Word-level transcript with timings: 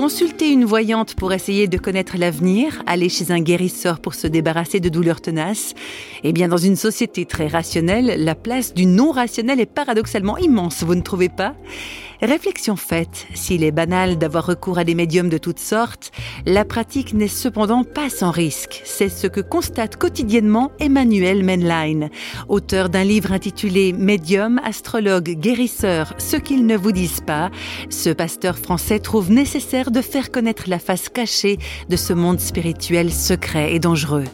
Consulter 0.00 0.50
une 0.50 0.64
voyante 0.64 1.14
pour 1.14 1.30
essayer 1.30 1.68
de 1.68 1.76
connaître 1.76 2.16
l'avenir, 2.16 2.82
aller 2.86 3.10
chez 3.10 3.32
un 3.32 3.40
guérisseur 3.40 4.00
pour 4.00 4.14
se 4.14 4.26
débarrasser 4.26 4.80
de 4.80 4.88
douleurs 4.88 5.20
tenaces. 5.20 5.74
Eh 6.24 6.32
bien, 6.32 6.48
dans 6.48 6.56
une 6.56 6.76
société 6.76 7.26
très 7.26 7.48
rationnelle, 7.48 8.14
la 8.24 8.34
place 8.34 8.72
du 8.72 8.86
non 8.86 9.10
rationnel 9.10 9.60
est 9.60 9.66
paradoxalement 9.66 10.38
immense, 10.38 10.84
vous 10.84 10.94
ne 10.94 11.02
trouvez 11.02 11.28
pas? 11.28 11.54
Réflexion 12.22 12.76
faite, 12.76 13.26
s'il 13.32 13.64
est 13.64 13.70
banal 13.70 14.18
d'avoir 14.18 14.44
recours 14.44 14.78
à 14.78 14.84
des 14.84 14.94
médiums 14.94 15.30
de 15.30 15.38
toutes 15.38 15.58
sortes, 15.58 16.12
la 16.44 16.66
pratique 16.66 17.14
n'est 17.14 17.28
cependant 17.28 17.82
pas 17.82 18.10
sans 18.10 18.30
risque. 18.30 18.82
C'est 18.84 19.08
ce 19.08 19.26
que 19.26 19.40
constate 19.40 19.96
quotidiennement 19.96 20.70
Emmanuel 20.80 21.42
Menlein, 21.42 22.08
auteur 22.48 22.90
d'un 22.90 23.04
livre 23.04 23.32
intitulé 23.32 23.94
Médium, 23.94 24.60
astrologue, 24.64 25.30
guérisseur, 25.30 26.14
ce 26.18 26.36
qu'ils 26.36 26.66
ne 26.66 26.76
vous 26.76 26.92
disent 26.92 27.22
pas. 27.26 27.50
Ce 27.88 28.10
pasteur 28.10 28.58
français 28.58 28.98
trouve 28.98 29.30
nécessaire 29.30 29.90
de 29.90 30.02
faire 30.02 30.30
connaître 30.30 30.64
la 30.68 30.78
face 30.78 31.08
cachée 31.08 31.58
de 31.88 31.96
ce 31.96 32.12
monde 32.12 32.40
spirituel 32.40 33.10
secret 33.12 33.74
et 33.74 33.78
dangereux 33.78 34.24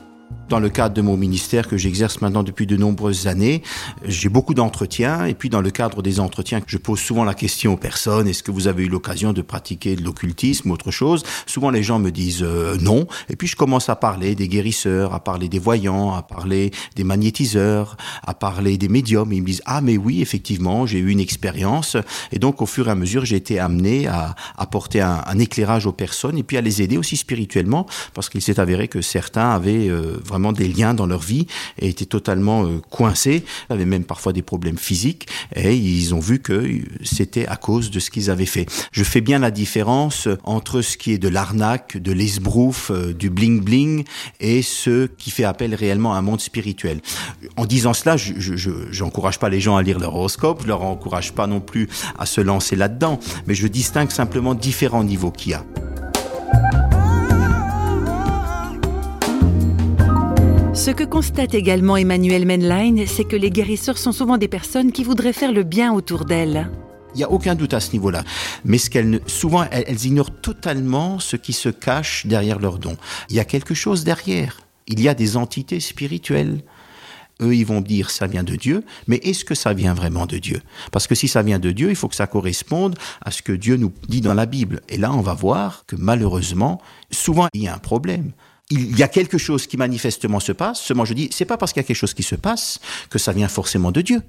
dans 0.48 0.60
le 0.60 0.68
cadre 0.68 0.94
de 0.94 1.02
mon 1.02 1.16
ministère 1.16 1.68
que 1.68 1.76
j'exerce 1.76 2.20
maintenant 2.20 2.42
depuis 2.42 2.66
de 2.66 2.76
nombreuses 2.76 3.26
années, 3.26 3.62
j'ai 4.04 4.28
beaucoup 4.28 4.54
d'entretiens 4.54 5.26
et 5.26 5.34
puis 5.34 5.50
dans 5.50 5.60
le 5.60 5.70
cadre 5.70 6.02
des 6.02 6.20
entretiens, 6.20 6.60
je 6.66 6.78
pose 6.78 7.00
souvent 7.00 7.24
la 7.24 7.34
question 7.34 7.74
aux 7.74 7.76
personnes 7.76 8.28
est-ce 8.28 8.42
que 8.42 8.50
vous 8.50 8.68
avez 8.68 8.84
eu 8.84 8.88
l'occasion 8.88 9.32
de 9.32 9.42
pratiquer 9.42 9.96
de 9.96 10.02
l'occultisme 10.02 10.70
ou 10.70 10.74
autre 10.74 10.90
chose? 10.90 11.24
Souvent 11.46 11.70
les 11.70 11.82
gens 11.82 11.98
me 11.98 12.10
disent 12.10 12.42
euh, 12.42 12.76
non. 12.80 13.06
Et 13.28 13.36
puis 13.36 13.48
je 13.48 13.56
commence 13.56 13.88
à 13.88 13.96
parler 13.96 14.34
des 14.34 14.48
guérisseurs, 14.48 15.14
à 15.14 15.20
parler 15.20 15.48
des 15.48 15.58
voyants, 15.58 16.14
à 16.14 16.22
parler 16.22 16.70
des 16.94 17.04
magnétiseurs, 17.04 17.96
à 18.26 18.34
parler 18.34 18.78
des 18.78 18.88
médiums. 18.88 19.32
Et 19.32 19.36
ils 19.36 19.42
me 19.42 19.46
disent 19.46 19.62
ah 19.66 19.80
mais 19.80 19.96
oui 19.96 20.22
effectivement 20.22 20.86
j'ai 20.86 20.98
eu 20.98 21.10
une 21.10 21.20
expérience 21.20 21.96
et 22.32 22.38
donc 22.38 22.62
au 22.62 22.66
fur 22.66 22.88
et 22.88 22.90
à 22.90 22.94
mesure 22.94 23.24
j'ai 23.24 23.36
été 23.36 23.58
amené 23.58 24.06
à 24.06 24.34
apporter 24.56 25.00
un, 25.00 25.38
éclairage 25.38 25.86
aux 25.86 25.92
personnes 25.92 26.38
et 26.38 26.42
puis 26.42 26.56
à 26.56 26.62
les 26.62 26.80
aider 26.80 26.96
aussi 26.96 27.16
spirituellement 27.16 27.86
parce 28.14 28.30
qu'il 28.30 28.40
s'est 28.40 28.58
avéré 28.58 28.88
que 28.88 29.02
certains 29.02 29.50
avaient 29.50 29.88
euh, 29.88 30.18
vraiment 30.24 30.35
des 30.52 30.68
liens 30.68 30.94
dans 30.94 31.06
leur 31.06 31.20
vie 31.20 31.46
et 31.78 31.88
étaient 31.88 32.04
totalement 32.04 32.64
euh, 32.64 32.78
coincés, 32.90 33.44
avaient 33.68 33.84
même 33.84 34.04
parfois 34.04 34.32
des 34.32 34.42
problèmes 34.42 34.78
physiques 34.78 35.28
et 35.54 35.76
ils 35.76 36.14
ont 36.14 36.20
vu 36.20 36.38
que 36.40 36.80
c'était 37.02 37.46
à 37.46 37.56
cause 37.56 37.90
de 37.90 38.00
ce 38.00 38.10
qu'ils 38.10 38.30
avaient 38.30 38.46
fait. 38.46 38.66
Je 38.92 39.04
fais 39.04 39.20
bien 39.20 39.38
la 39.38 39.50
différence 39.50 40.28
entre 40.44 40.82
ce 40.82 40.96
qui 40.96 41.12
est 41.12 41.18
de 41.18 41.28
l'arnaque, 41.28 41.96
de 41.96 42.12
l'esbrouf, 42.12 42.90
euh, 42.90 43.12
du 43.12 43.30
bling 43.30 43.62
bling 43.62 44.04
et 44.40 44.62
ce 44.62 45.06
qui 45.06 45.30
fait 45.30 45.44
appel 45.44 45.74
réellement 45.74 46.14
à 46.14 46.18
un 46.18 46.22
monde 46.22 46.40
spirituel. 46.40 47.00
En 47.56 47.66
disant 47.66 47.94
cela, 47.94 48.16
je 48.16 49.02
n'encourage 49.02 49.38
pas 49.38 49.48
les 49.48 49.60
gens 49.60 49.76
à 49.76 49.82
lire 49.82 49.98
leur 49.98 50.14
horoscope, 50.14 50.62
je 50.62 50.68
leur 50.68 50.82
encourage 50.82 51.32
pas 51.32 51.46
non 51.46 51.60
plus 51.60 51.88
à 52.18 52.26
se 52.26 52.40
lancer 52.40 52.76
là-dedans, 52.76 53.18
mais 53.46 53.54
je 53.54 53.66
distingue 53.66 54.10
simplement 54.10 54.54
différents 54.54 55.04
niveaux 55.04 55.30
qu'il 55.30 55.52
y 55.52 55.54
a. 55.54 55.64
Ce 60.86 60.92
que 60.92 61.02
constate 61.02 61.52
également 61.54 61.96
Emmanuel 61.96 62.46
Menlein, 62.46 63.06
c'est 63.08 63.24
que 63.24 63.34
les 63.34 63.50
guérisseurs 63.50 63.98
sont 63.98 64.12
souvent 64.12 64.38
des 64.38 64.46
personnes 64.46 64.92
qui 64.92 65.02
voudraient 65.02 65.32
faire 65.32 65.50
le 65.50 65.64
bien 65.64 65.92
autour 65.92 66.26
d'elles. 66.26 66.70
Il 67.12 67.16
n'y 67.16 67.24
a 67.24 67.30
aucun 67.32 67.56
doute 67.56 67.74
à 67.74 67.80
ce 67.80 67.90
niveau-là. 67.90 68.22
Mais 68.64 68.78
ce 68.78 68.88
qu'elles, 68.88 69.20
souvent, 69.26 69.66
elles, 69.72 70.04
ignorent 70.04 70.40
totalement 70.40 71.18
ce 71.18 71.34
qui 71.34 71.52
se 71.54 71.70
cache 71.70 72.24
derrière 72.26 72.60
leurs 72.60 72.78
dons. 72.78 72.96
Il 73.30 73.34
y 73.34 73.40
a 73.40 73.44
quelque 73.44 73.74
chose 73.74 74.04
derrière. 74.04 74.60
Il 74.86 75.00
y 75.00 75.08
a 75.08 75.14
des 75.14 75.36
entités 75.36 75.80
spirituelles. 75.80 76.62
Eux, 77.42 77.56
ils 77.56 77.66
vont 77.66 77.80
dire 77.80 78.10
ça 78.10 78.28
vient 78.28 78.44
de 78.44 78.54
Dieu, 78.54 78.84
mais 79.08 79.16
est-ce 79.24 79.44
que 79.44 79.56
ça 79.56 79.74
vient 79.74 79.92
vraiment 79.92 80.26
de 80.26 80.38
Dieu? 80.38 80.62
Parce 80.92 81.08
que 81.08 81.16
si 81.16 81.26
ça 81.26 81.42
vient 81.42 81.58
de 81.58 81.72
Dieu, 81.72 81.90
il 81.90 81.96
faut 81.96 82.06
que 82.06 82.14
ça 82.14 82.28
corresponde 82.28 82.96
à 83.22 83.32
ce 83.32 83.42
que 83.42 83.50
Dieu 83.50 83.76
nous 83.76 83.92
dit 84.06 84.20
dans 84.20 84.34
la 84.34 84.46
Bible. 84.46 84.82
Et 84.88 84.98
là, 84.98 85.12
on 85.12 85.20
va 85.20 85.34
voir 85.34 85.82
que 85.88 85.96
malheureusement, 85.96 86.80
souvent, 87.10 87.48
il 87.54 87.62
y 87.64 87.66
a 87.66 87.74
un 87.74 87.78
problème 87.78 88.30
il 88.70 88.98
y 88.98 89.02
a 89.02 89.08
quelque 89.08 89.38
chose 89.38 89.66
qui 89.66 89.76
manifestement 89.76 90.40
se 90.40 90.52
passe. 90.52 90.80
Seulement, 90.80 91.04
je 91.04 91.14
dis, 91.14 91.28
c'est 91.32 91.44
pas 91.44 91.56
parce 91.56 91.72
qu'il 91.72 91.80
y 91.80 91.84
a 91.84 91.86
quelque 91.86 91.96
chose 91.96 92.14
qui 92.14 92.22
se 92.22 92.34
passe 92.34 92.80
que 93.10 93.18
ça 93.18 93.32
vient 93.32 93.48
forcément 93.48 93.92
de 93.92 94.00
Dieu. 94.00 94.22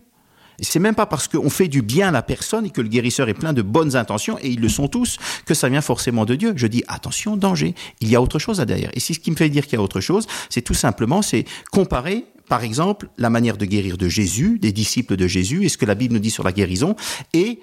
C'est 0.60 0.80
même 0.80 0.96
pas 0.96 1.06
parce 1.06 1.28
qu'on 1.28 1.50
fait 1.52 1.68
du 1.68 1.84
bien 1.84 2.08
à 2.08 2.12
la 2.12 2.24
personne 2.24 2.66
et 2.66 2.72
que 2.72 2.82
le 2.82 2.88
guérisseur 2.88 3.30
est 3.30 3.36
plein 3.36 3.54
de 3.54 3.62
bonnes 3.62 3.96
intentions, 3.96 4.40
et 4.42 4.50
ils 4.50 4.60
le 4.60 4.70
sont 4.70 4.88
tous, 4.88 5.18
que 5.46 5.54
ça 5.54 5.70
vient 5.70 5.82
forcément 5.82 6.26
de 6.26 6.34
Dieu. 6.34 6.54
Je 6.56 6.66
dis, 6.66 6.84
attention, 6.88 7.38
danger. 7.38 7.76
Il 8.02 8.10
y 8.10 8.16
a 8.16 8.22
autre 8.22 8.40
chose 8.40 8.60
à 8.60 8.66
derrière. 8.66 8.90
Et 8.94 9.00
ce 9.00 9.14
qui 9.14 9.30
me 9.30 9.36
fait 9.36 9.50
dire 9.50 9.66
qu'il 9.66 9.78
y 9.78 9.80
a 9.80 9.84
autre 9.84 10.02
chose, 10.02 10.26
c'est 10.50 10.64
tout 10.64 10.74
simplement, 10.74 11.22
c'est 11.22 11.46
comparer 11.72 12.26
par 12.48 12.64
exemple, 12.64 13.10
la 13.18 13.30
manière 13.30 13.58
de 13.58 13.66
guérir 13.66 13.98
de 13.98 14.08
Jésus, 14.08 14.58
des 14.60 14.72
disciples 14.72 15.18
de 15.18 15.28
Jésus, 15.28 15.66
et 15.66 15.70
ce 15.70 15.78
que 15.78 15.86
la 15.86 15.96
Bible 15.96 16.14
nous 16.14 16.20
dit 16.20 16.32
sur 16.32 16.44
la 16.44 16.54
guérison, 16.54 16.96
et 17.34 17.60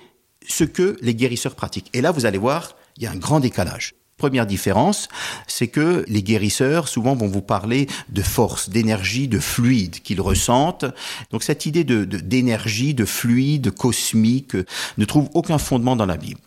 ce 0.46 0.64
que 0.64 0.96
les 1.00 1.14
guérisseurs 1.14 1.54
pratiquent. 1.54 1.88
Et 1.94 2.02
là, 2.02 2.10
vous 2.10 2.26
allez 2.26 2.38
voir, 2.38 2.76
il 2.96 3.04
y 3.04 3.06
a 3.06 3.10
un 3.10 3.16
grand 3.16 3.40
décalage. 3.40 3.94
Première 4.24 4.46
différence, 4.46 5.08
c'est 5.46 5.68
que 5.68 6.02
les 6.08 6.22
guérisseurs 6.22 6.88
souvent 6.88 7.14
vont 7.14 7.28
vous 7.28 7.42
parler 7.42 7.88
de 8.08 8.22
force, 8.22 8.70
d'énergie, 8.70 9.28
de 9.28 9.38
fluide 9.38 10.00
qu'ils 10.00 10.22
ressentent. 10.22 10.86
Donc 11.30 11.42
cette 11.42 11.66
idée 11.66 11.84
de 11.84 12.04
d'énergie, 12.06 12.94
de, 12.94 13.04
fluide, 13.04 13.70
cosmique 13.72 14.56
ne 14.96 15.04
trouve 15.04 15.28
aucun 15.34 15.58
fondement 15.58 15.94
dans 15.94 16.06
la 16.06 16.16
Bible. 16.16 16.40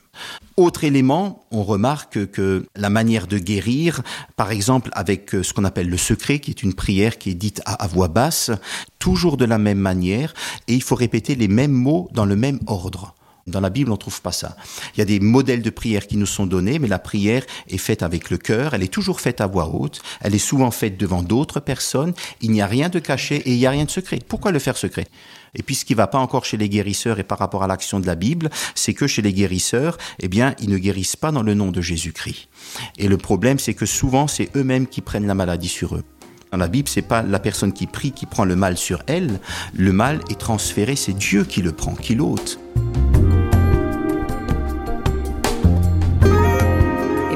Autre 0.57 0.85
élément, 0.85 1.45
on 1.51 1.61
remarque 1.61 2.31
que 2.31 2.65
la 2.75 2.89
manière 2.89 3.27
de 3.27 3.37
guérir, 3.37 4.01
par 4.37 4.49
exemple 4.49 4.89
avec 4.93 5.29
ce 5.29 5.53
qu'on 5.53 5.63
appelle 5.63 5.87
le 5.87 5.97
secret, 5.97 6.39
qui 6.39 6.49
est 6.49 6.63
une 6.63 6.73
prière 6.73 7.19
qui 7.19 7.29
est 7.29 7.35
dite 7.35 7.61
à 7.67 7.85
voix 7.85 8.07
basse, 8.07 8.49
toujours 8.97 9.37
de 9.37 9.45
la 9.45 9.59
même 9.59 9.77
manière, 9.77 10.33
et 10.67 10.73
il 10.73 10.81
faut 10.81 10.95
répéter 10.95 11.35
les 11.35 11.47
mêmes 11.47 11.73
mots 11.73 12.09
dans 12.11 12.25
le 12.25 12.35
même 12.35 12.59
ordre. 12.65 13.13
Dans 13.47 13.61
la 13.61 13.69
Bible, 13.69 13.91
on 13.91 13.97
trouve 13.97 14.21
pas 14.21 14.33
ça. 14.33 14.57
Il 14.93 14.99
y 14.99 15.01
a 15.01 15.05
des 15.05 15.21
modèles 15.21 15.61
de 15.61 15.69
prière 15.69 16.05
qui 16.05 16.17
nous 16.17 16.25
sont 16.25 16.45
donnés, 16.45 16.79
mais 16.79 16.89
la 16.89 16.99
prière 16.99 17.45
est 17.69 17.77
faite 17.77 18.03
avec 18.03 18.29
le 18.29 18.37
cœur, 18.37 18.73
elle 18.73 18.83
est 18.83 18.93
toujours 18.93 19.21
faite 19.21 19.39
à 19.39 19.47
voix 19.47 19.69
haute, 19.69 20.01
elle 20.21 20.35
est 20.35 20.39
souvent 20.39 20.69
faite 20.69 20.97
devant 20.97 21.23
d'autres 21.23 21.61
personnes, 21.61 22.13
il 22.41 22.51
n'y 22.51 22.61
a 22.61 22.67
rien 22.67 22.89
de 22.89 22.99
caché 22.99 23.37
et 23.37 23.53
il 23.53 23.57
n'y 23.57 23.65
a 23.65 23.71
rien 23.71 23.85
de 23.85 23.89
secret. 23.89 24.19
Pourquoi 24.27 24.51
le 24.51 24.59
faire 24.59 24.75
secret? 24.75 25.07
Et 25.55 25.63
puis 25.63 25.75
ce 25.75 25.85
qui 25.85 25.93
va 25.93 26.07
pas 26.07 26.19
encore 26.19 26.43
chez 26.43 26.57
les 26.57 26.67
guérisseurs 26.67 27.19
et 27.19 27.23
par 27.23 27.39
rapport 27.39 27.63
à 27.63 27.67
l'action 27.67 28.01
de 28.01 28.05
la 28.05 28.15
Bible, 28.15 28.49
c'est 28.75 28.93
que 28.93 29.07
chez 29.07 29.21
les 29.21 29.31
guérisseurs, 29.31 29.97
eh 30.19 30.27
bien, 30.27 30.53
ils 30.59 30.69
ne 30.69 30.77
guérissent 30.77 31.15
pas 31.15 31.31
dans 31.31 31.43
le 31.43 31.53
nom 31.53 31.71
de 31.71 31.81
Jésus-Christ. 31.81 32.49
Et 32.97 33.07
le 33.07 33.17
problème, 33.17 33.59
c'est 33.59 33.73
que 33.73 33.85
souvent, 33.85 34.27
c'est 34.27 34.55
eux-mêmes 34.57 34.87
qui 34.87 34.99
prennent 34.99 35.25
la 35.25 35.35
maladie 35.35 35.69
sur 35.69 35.95
eux. 35.95 36.03
Dans 36.51 36.57
la 36.57 36.67
Bible, 36.67 36.87
c'est 36.87 37.01
pas 37.01 37.23
la 37.23 37.39
personne 37.39 37.73
qui 37.73 37.87
prie 37.87 38.11
qui 38.11 38.25
prend 38.25 38.45
le 38.45 38.55
mal 38.55 38.77
sur 38.77 39.03
elle. 39.07 39.39
Le 39.73 39.91
mal 39.91 40.21
est 40.29 40.39
transféré, 40.39 40.95
c'est 40.95 41.13
Dieu 41.13 41.43
qui 41.43 41.61
le 41.61 41.71
prend, 41.71 41.95
qui 41.95 42.15
l'ôte. 42.15 42.59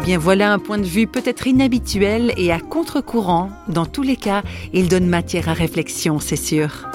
Bien 0.03 0.17
voilà 0.17 0.51
un 0.51 0.59
point 0.59 0.77
de 0.77 0.85
vue 0.85 1.07
peut-être 1.07 1.47
inhabituel 1.47 2.33
et 2.37 2.51
à 2.51 2.59
contre-courant. 2.59 3.49
Dans 3.67 3.85
tous 3.85 4.03
les 4.03 4.15
cas, 4.15 4.41
il 4.73 4.87
donne 4.87 5.05
matière 5.05 5.49
à 5.49 5.53
réflexion, 5.53 6.19
c'est 6.19 6.35
sûr. 6.35 6.87